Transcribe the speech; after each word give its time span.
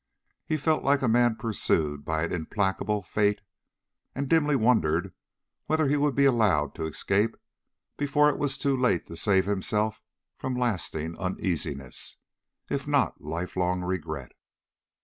He 0.47 0.57
felt 0.57 0.83
like 0.83 1.03
a 1.03 1.07
man 1.07 1.35
pursued 1.35 2.03
by 2.03 2.23
an 2.23 2.31
implacable 2.31 3.03
fate, 3.03 3.39
and 4.15 4.27
dimly 4.27 4.55
wondered 4.55 5.13
whether 5.67 5.87
he 5.87 5.95
would 5.95 6.15
be 6.15 6.25
allowed 6.25 6.73
to 6.73 6.87
escape 6.87 7.37
before 7.97 8.27
it 8.27 8.39
was 8.39 8.57
too 8.57 8.75
late 8.75 9.05
to 9.05 9.15
save 9.15 9.45
himself 9.45 10.01
from 10.35 10.55
lasting 10.55 11.15
uneasiness, 11.19 12.17
if 12.67 12.87
not 12.87 13.21
lifelong 13.21 13.83
regret. 13.83 14.31